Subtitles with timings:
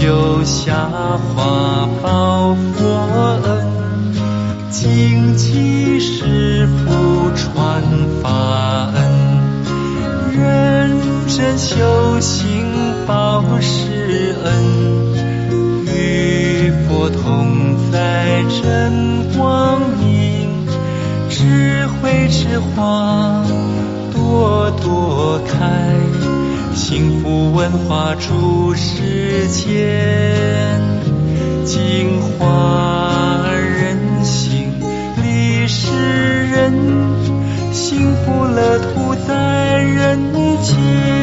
[0.00, 0.88] 求下
[1.34, 2.86] 化报佛
[3.44, 3.66] 恩，
[4.70, 7.82] 敬祈师父传
[8.22, 8.30] 法
[8.94, 9.02] 恩，
[10.32, 12.64] 认真修行
[13.08, 14.64] 报师恩，
[15.86, 20.48] 与佛同在真光明，
[21.28, 23.44] 智慧之花
[24.14, 25.90] 朵朵开，
[26.78, 30.80] 幸福文化出世间，
[31.64, 34.72] 净化人心，
[35.20, 35.88] 利世
[36.46, 36.72] 人，
[37.72, 41.17] 幸福乐土在人间。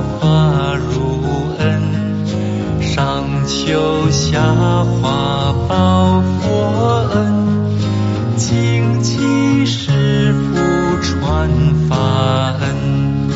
[0.00, 1.20] 陀法如
[1.58, 1.82] 恩，
[2.80, 4.40] 上求下
[4.84, 10.56] 化报佛恩，敬祈师父
[11.02, 11.50] 传
[11.86, 11.96] 法
[12.60, 13.28] 恩，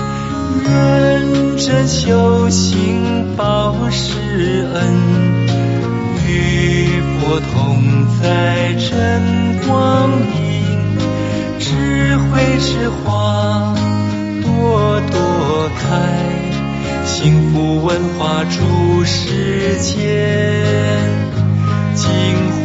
[0.64, 4.94] 认真修行报师恩。
[6.26, 10.96] 与佛同在真光明，
[11.58, 13.74] 智慧之花
[14.42, 15.90] 朵朵开，
[17.14, 20.02] 幸福文化诸世间，
[21.94, 22.10] 净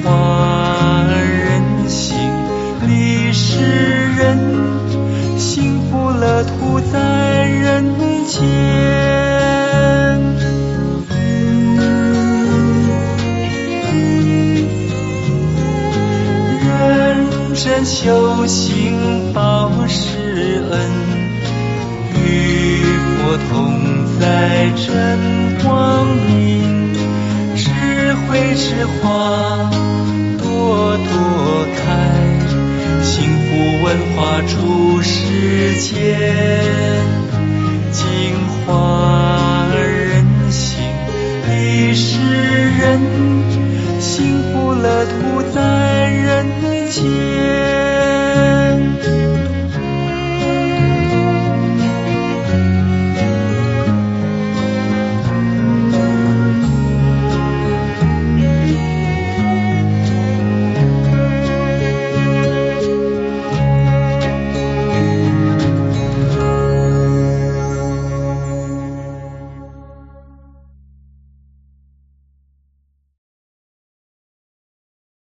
[0.01, 2.17] 化人心，
[2.87, 3.61] 利世
[4.17, 4.39] 人，
[5.37, 7.85] 幸福乐土在人
[8.25, 8.41] 间。
[16.65, 20.79] 认真修行报师恩，
[23.47, 23.79] 同
[24.19, 24.85] 在真
[25.63, 26.93] 光明，
[27.55, 27.69] 智
[28.27, 29.69] 慧之花
[30.37, 31.11] 朵朵
[31.75, 31.81] 开，
[33.01, 33.07] 幸
[33.45, 33.49] 福
[33.83, 36.29] 文化出世间，
[37.91, 38.03] 净
[38.65, 40.83] 化人心，
[41.47, 42.19] 利世
[42.79, 42.99] 人，
[43.99, 45.78] 幸福乐土在。